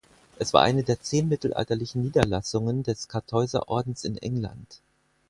Es 0.39 0.51
war 0.51 0.63
eine 0.63 0.81
der 0.81 0.99
zehn 0.99 1.27
mittelalterlichen 1.27 2.01
Niederlassungen 2.01 2.81
des 2.81 3.07
Kartäuserordens 3.07 4.03
in 4.03 4.17
England. 4.17 4.81